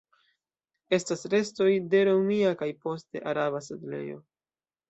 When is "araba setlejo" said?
3.33-4.19